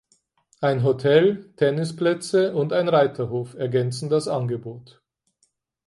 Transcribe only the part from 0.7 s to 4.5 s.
Hotel, Tennisplätze und ein Reiterhof ergänzen das